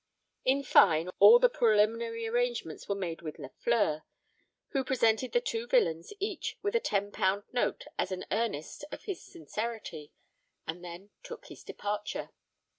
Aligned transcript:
In 0.43 0.63
fine, 0.63 1.11
all 1.19 1.37
the 1.37 1.47
preliminary 1.47 2.25
arrangements 2.25 2.89
were 2.89 2.95
made 2.95 3.21
with 3.21 3.37
Lafleur, 3.37 4.01
who 4.69 4.83
presented 4.83 5.31
the 5.31 5.39
two 5.39 5.67
villains 5.67 6.11
each 6.19 6.57
with 6.63 6.75
a 6.75 6.79
ten 6.79 7.11
pound 7.11 7.43
note 7.51 7.85
as 7.99 8.11
an 8.11 8.25
earnest 8.31 8.83
of 8.91 9.03
his 9.03 9.21
sincerity, 9.23 10.11
and 10.65 10.83
then 10.83 11.11
took 11.21 11.49
his 11.49 11.63
departure. 11.63 12.31